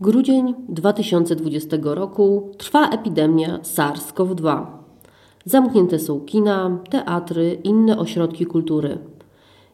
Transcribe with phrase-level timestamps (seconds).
[0.00, 4.66] Grudzień 2020 roku trwa epidemia SARS-CoV-2.
[5.44, 8.98] Zamknięte są kina, teatry, inne ośrodki kultury.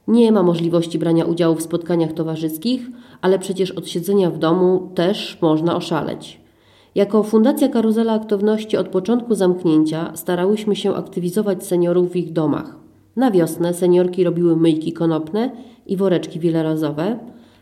[0.09, 2.91] Nie ma możliwości brania udziału w spotkaniach towarzyskich,
[3.21, 6.41] ale przecież od siedzenia w domu też można oszaleć.
[6.95, 12.77] Jako Fundacja Karuzela Aktywności od początku zamknięcia starałyśmy się aktywizować seniorów w ich domach.
[13.17, 15.51] Na wiosnę seniorki robiły myjki konopne
[15.87, 17.19] i woreczki wielerazowe,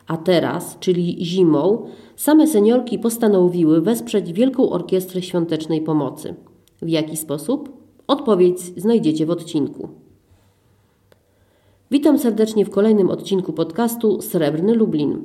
[0.07, 6.35] a teraz, czyli zimą, same seniorki postanowiły wesprzeć Wielką Orkiestrę Świątecznej Pomocy.
[6.83, 7.83] W jaki sposób?
[8.07, 9.89] Odpowiedź znajdziecie w odcinku.
[11.91, 15.23] Witam serdecznie w kolejnym odcinku podcastu Srebrny Lublin.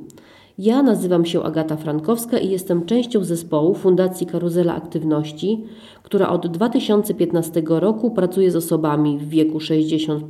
[0.58, 5.64] Ja nazywam się Agata Frankowska i jestem częścią zespołu Fundacji Karuzela Aktywności,
[6.02, 10.24] która od 2015 roku pracuje z osobami w wieku 60.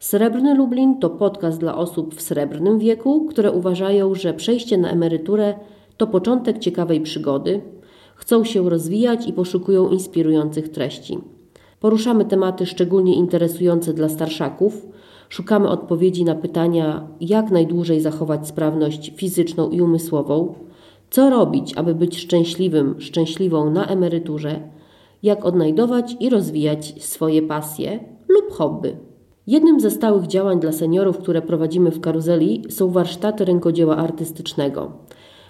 [0.00, 5.54] Srebrny Lublin to podcast dla osób w srebrnym wieku, które uważają, że przejście na emeryturę
[5.96, 7.60] to początek ciekawej przygody,
[8.14, 11.18] chcą się rozwijać i poszukują inspirujących treści.
[11.80, 14.86] Poruszamy tematy szczególnie interesujące dla starszaków,
[15.28, 20.54] szukamy odpowiedzi na pytania, jak najdłużej zachować sprawność fizyczną i umysłową,
[21.10, 24.60] co robić, aby być szczęśliwym, szczęśliwą na emeryturze,
[25.22, 29.07] jak odnajdować i rozwijać swoje pasje lub hobby.
[29.48, 34.92] Jednym ze stałych działań dla seniorów, które prowadzimy w karuzeli, są warsztaty rękodzieła artystycznego.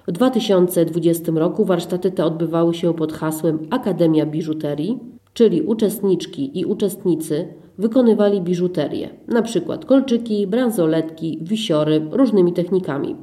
[0.09, 4.99] W 2020 roku warsztaty te odbywały się pod hasłem Akademia Biżuterii,
[5.35, 9.79] czyli uczestniczki i uczestnicy wykonywali biżuterię, np.
[9.87, 13.17] kolczyki, bransoletki, wisiory, różnymi technikami.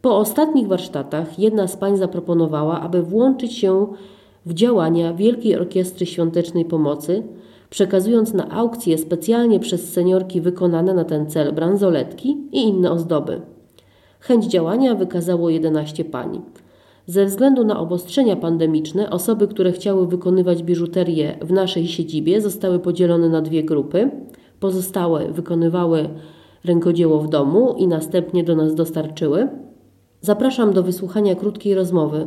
[0.00, 3.86] Po ostatnich warsztatach jedna z pań zaproponowała, aby włączyć się
[4.46, 7.22] w działania Wielkiej Orkiestry Świątecznej Pomocy,
[7.72, 13.40] przekazując na aukcję specjalnie przez seniorki wykonane na ten cel bransoletki i inne ozdoby.
[14.20, 16.40] Chęć działania wykazało 11 pań.
[17.06, 23.28] Ze względu na obostrzenia pandemiczne, osoby, które chciały wykonywać biżuterię w naszej siedzibie, zostały podzielone
[23.28, 24.10] na dwie grupy.
[24.60, 26.08] Pozostałe wykonywały
[26.64, 29.48] rękodzieło w domu i następnie do nas dostarczyły.
[30.20, 32.26] Zapraszam do wysłuchania krótkiej rozmowy,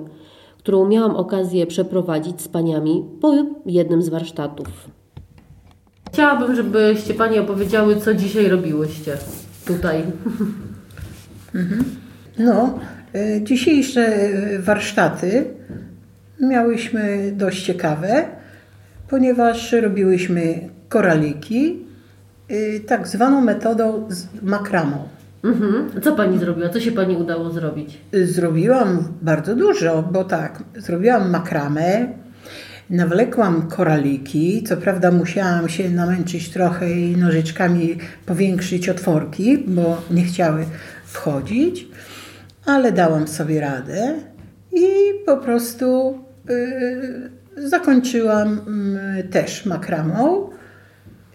[0.58, 3.34] którą miałam okazję przeprowadzić z paniami po
[3.66, 4.95] jednym z warsztatów.
[6.16, 9.18] Chciałabym, żebyście Pani opowiedziały, co dzisiaj robiłyście
[9.66, 10.04] tutaj.
[11.56, 11.84] Mhm.
[12.40, 12.80] No,
[13.16, 15.46] e, dzisiejsze warsztaty
[16.40, 18.26] miałyśmy dość ciekawe,
[19.10, 21.80] ponieważ robiłyśmy koraliki
[22.50, 24.08] e, tak zwaną metodą
[24.42, 25.08] makramą.
[25.44, 26.02] Mhm.
[26.02, 26.70] Co Pani zrobiła?
[26.70, 27.98] Co się Pani udało zrobić?
[28.14, 32.08] Zrobiłam bardzo dużo, bo tak, zrobiłam makramę,
[32.90, 40.66] Nawlekłam koraliki, co prawda musiałam się namęczyć trochę i nożyczkami powiększyć otworki, bo nie chciały
[41.06, 41.88] wchodzić,
[42.66, 44.16] ale dałam sobie radę
[44.74, 44.88] i
[45.26, 46.20] po prostu
[46.50, 48.60] y, zakończyłam
[49.20, 50.50] y, też makramą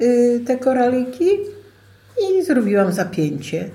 [0.00, 1.30] y, te koraliki
[2.22, 3.70] i zrobiłam zapięcie.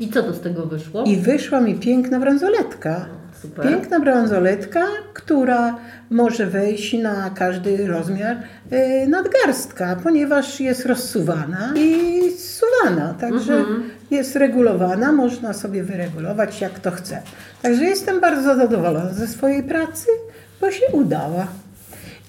[0.00, 1.04] I co to z tego wyszło?
[1.04, 3.17] I wyszła mi piękna bransoletka.
[3.42, 3.68] Super.
[3.68, 5.78] Piękna bransoletka, która
[6.10, 8.36] może wejść na każdy rozmiar
[8.72, 13.14] y, nadgarstka, ponieważ jest rozsuwana i zsuwana.
[13.20, 13.90] Także mhm.
[14.10, 17.22] jest regulowana, można sobie wyregulować jak to chce.
[17.62, 20.06] Także jestem bardzo zadowolona ze swojej pracy,
[20.60, 21.46] bo się udała.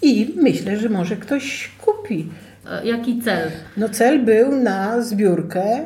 [0.01, 2.29] I myślę, że może ktoś kupi.
[2.83, 3.51] Jaki cel?
[3.77, 5.79] No cel był na zbiórkę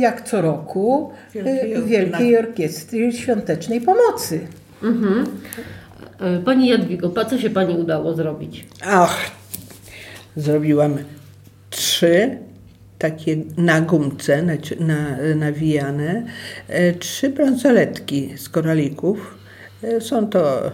[0.00, 4.40] jak co roku Wielkiej, Wielkiej Orkiestry Świątecznej Pomocy.
[4.82, 5.26] Mhm.
[6.20, 8.66] E, pani Jadwigo, co się Pani udało zrobić?
[8.84, 9.30] Ach,
[10.36, 10.98] zrobiłam
[11.70, 12.38] trzy
[12.98, 16.26] takie na gumce na, na, nawijane,
[16.68, 19.38] e, trzy bransoletki z koralików.
[19.82, 20.72] E, są to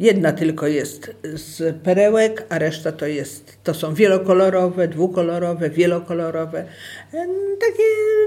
[0.00, 6.64] Jedna tylko jest z perełek, a reszta to, jest, to są wielokolorowe, dwukolorowe, wielokolorowe.
[7.60, 7.82] Takie,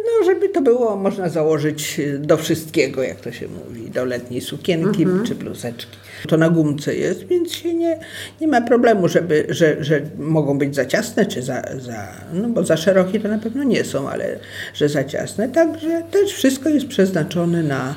[0.06, 5.03] no, żeby to było, można założyć do wszystkiego, jak to się mówi, do letniej sukienki
[5.03, 5.25] mhm.
[5.25, 5.97] czy bluzeczki.
[6.28, 7.99] To na gumce jest, więc się nie,
[8.41, 12.64] nie ma problemu, żeby, że, że mogą być za ciasne, czy za, za, no bo
[12.64, 14.40] za szerokie to na pewno nie są, ale
[14.73, 15.49] że za ciasne.
[15.49, 17.96] Także też wszystko jest przeznaczone na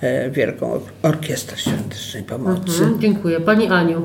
[0.00, 2.82] e, Wielką Orkiestrę Świątecznej Pomocy.
[2.82, 3.40] Mhm, dziękuję.
[3.40, 4.02] Pani Aniu.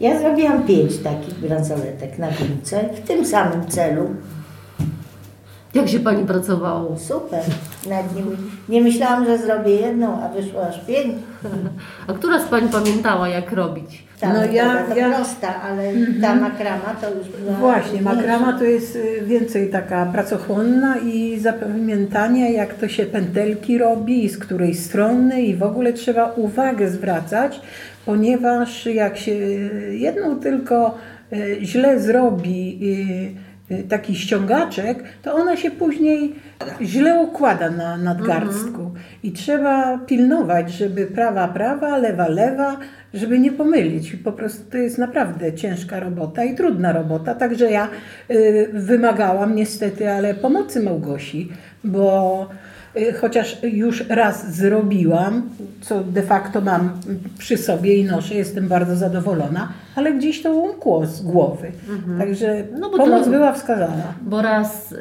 [0.00, 4.10] Ja zrobiłam pięć takich bransoletek na gumce w tym samym celu.
[5.74, 6.96] Jak się Pani pracowało?
[6.98, 7.40] Super.
[7.88, 8.22] Nawet nie,
[8.68, 11.14] nie myślałam, że zrobię jedną, a wyszło aż pięć.
[12.08, 14.04] A która z Pań pamiętała, jak robić?
[14.20, 17.56] Ta No ja- to ja- prosta, ale ta makrama to już była...
[17.58, 24.24] Właśnie, makrama to jest y, więcej taka pracochłonna i zapamiętanie, jak to się pętelki robi
[24.24, 27.60] i z której strony i w ogóle trzeba uwagę zwracać,
[28.06, 29.32] ponieważ jak się
[29.90, 30.98] jedną tylko
[31.32, 32.78] y, źle zrobi
[33.70, 36.34] y, y, taki ściągaczek, to ona się później
[36.82, 38.90] źle układa na nadgarstku.
[39.22, 42.76] I trzeba pilnować, żeby prawa prawa, lewa lewa,
[43.14, 44.16] żeby nie pomylić.
[44.24, 47.88] Po prostu to jest naprawdę ciężka robota i trudna robota, także ja
[48.30, 51.48] y, wymagałam niestety, ale pomocy Małgosi,
[51.84, 52.48] bo
[52.96, 57.00] y, chociaż już raz zrobiłam, co de facto mam
[57.38, 61.72] przy sobie i noszę, jestem bardzo zadowolona, ale gdzieś to umkło z głowy.
[62.18, 64.14] Także No bo pomoc to- była wskazana.
[64.22, 64.96] Bo raz y,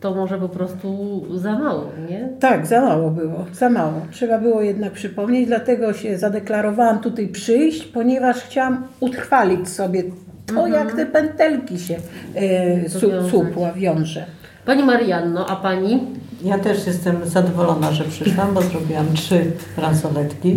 [0.00, 2.28] to może po prostu za mało, nie?
[2.40, 4.00] Tak, za mało było, za mało.
[4.10, 10.02] Trzeba było jednak przypomnieć, dlatego się zadeklarowałam tutaj przyjść, ponieważ chciałam utrwalić sobie
[10.46, 11.96] to, jak te pętelki się
[12.34, 14.24] e, su, supła wiąże.
[14.66, 16.06] Pani Marianno, a Pani?
[16.44, 20.50] Ja też jestem zadowolona, że przyszłam, bo zrobiłam trzy bransoletki.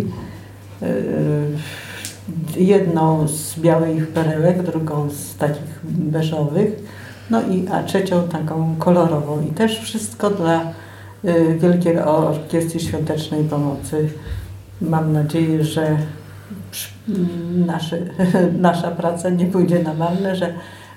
[0.82, 0.88] Yy,
[2.56, 6.72] Jedną z białych perełek, drugą z takich beżowych,
[7.30, 9.42] no i a trzecią taką kolorową.
[9.42, 10.60] I też wszystko dla
[11.24, 14.08] yy, Wielkiej Orkiestry Świątecznej Pomocy.
[14.80, 15.96] Mam nadzieję, że
[16.70, 16.92] przy-
[17.66, 17.98] nasze,
[18.60, 20.54] nasza praca nie pójdzie na marne, że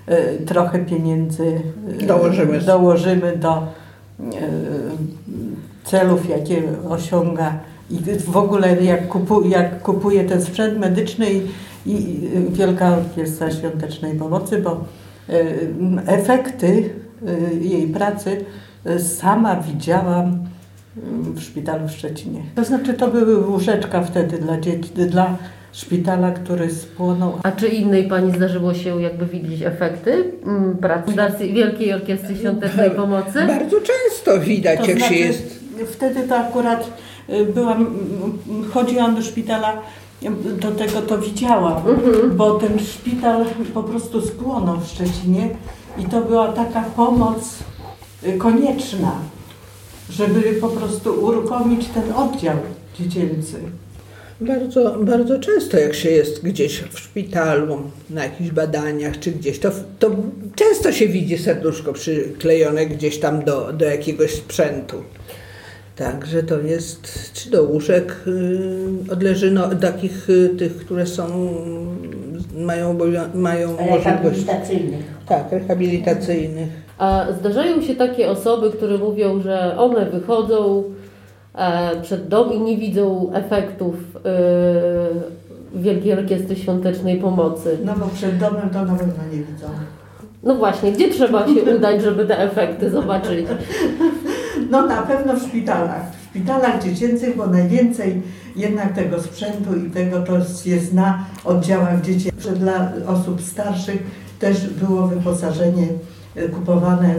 [0.07, 0.15] yy,
[0.45, 1.61] trochę pieniędzy
[1.99, 2.59] yy, Dołożymy.
[2.61, 3.63] dołożymy do
[5.83, 7.53] celów, jakie osiąga
[7.91, 11.41] i w ogóle jak, kupu, jak kupuje ten sprzęt medyczny i,
[11.85, 14.85] i Wielka Orkiestra Świątecznej Pomocy, bo
[15.29, 15.33] e,
[16.07, 16.89] efekty
[17.27, 18.45] e, jej pracy
[18.85, 20.47] e, sama widziałam
[21.35, 22.41] w szpitalu w Szczecinie.
[22.55, 25.37] To znaczy to były łóżeczka wtedy dla dzieci, dla
[25.71, 27.33] szpitala, który spłonął.
[27.43, 30.77] A czy innej Pani zdarzyło się jakby widzieć efekty mm,
[31.15, 33.47] pracy Wielkiej Orkiestry Świątecznej Pomocy?
[33.47, 35.59] Bardzo często widać, To jak znaczy, się jest.
[35.93, 37.16] Wtedy to akurat y,
[37.53, 37.77] byłam,
[38.49, 39.81] mm, chodziłam do szpitala,
[40.23, 41.81] y, do tego to widziałam,
[42.35, 45.49] bo ten szpital po prostu spłonął w Szczecinie
[45.97, 47.55] i to była taka pomoc
[48.23, 49.11] y, konieczna,
[50.09, 52.55] żeby po prostu uruchomić ten oddział
[52.99, 53.59] dziecięcy.
[54.41, 59.71] Bardzo, bardzo często jak się jest gdzieś w szpitalu, na jakichś badaniach czy gdzieś, to,
[59.99, 60.11] to
[60.55, 65.03] często się widzi serduszko przyklejone gdzieś tam do, do jakiegoś sprzętu.
[65.97, 71.27] Także to jest, czy do łóżek y, odleżyno takich y, tych, które są,
[72.57, 72.97] mają,
[73.33, 75.05] mają możliwość, Rehabilitacyjnych.
[75.27, 76.69] tak, rehabilitacyjnych.
[76.97, 80.83] A zdarzają się takie osoby, które mówią, że one wychodzą
[81.55, 83.95] e, przed dom i nie widzą efektów
[84.25, 87.77] e, Wielkiej Orkiestry Świątecznej Pomocy.
[87.85, 89.67] No bo przed domem to na pewno nie widzą.
[90.43, 93.45] No właśnie, gdzie trzeba się udać, żeby te efekty zobaczyć?
[94.69, 96.01] No na pewno w szpitalach.
[96.11, 98.21] W szpitalach dziecięcych, bo najwięcej
[98.55, 102.53] jednak tego sprzętu i tego to jest na oddziałach dziecięcych.
[102.53, 104.03] Dla osób starszych
[104.39, 105.87] też było wyposażenie
[106.35, 107.15] e, kupowane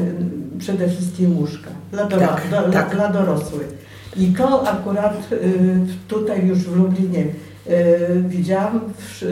[0.59, 2.95] przede wszystkim łóżka dla, doro- Tak, do, tak.
[2.95, 3.89] dla dorosłych.
[4.17, 5.79] I to akurat y,
[6.09, 9.23] tutaj już w Lublinie y, widziałam w,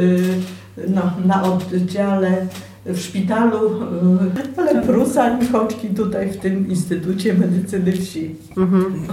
[0.89, 2.47] no, na oddziale
[2.87, 3.83] w szpitalu,
[4.57, 8.37] y, ale Prusa Michoczki tutaj w tym Instytucie Medycyny Wsi.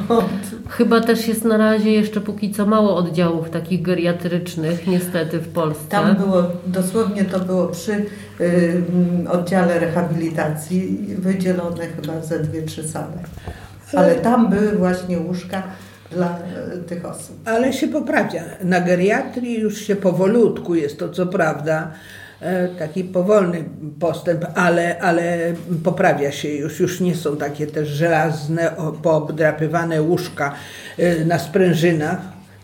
[0.10, 0.26] Od,
[0.70, 5.90] Chyba też jest na razie jeszcze póki co mało oddziałów takich geriatrycznych, niestety w Polsce.
[5.90, 8.06] tam było, dosłownie to było przy y,
[8.40, 13.24] mm, oddziale rehabilitacji wydzielone chyba ze dwie, trzy sale.
[13.94, 15.64] Ale tam były właśnie łóżka
[16.12, 16.38] dla
[16.78, 17.36] y, tych osób.
[17.46, 18.44] Ale się poprawia.
[18.64, 21.92] Na geriatrii już się powolutku jest to, co prawda,
[22.80, 23.64] taki powolny
[24.00, 26.80] postęp, ale, ale poprawia się już.
[26.80, 30.54] Już nie są takie też żelazne, poobdrapywane łóżka
[30.98, 32.18] e, na sprężynach,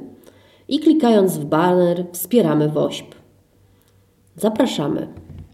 [0.68, 3.16] i klikając w baner Wspieramy WOŚP.
[4.36, 5.25] Zapraszamy.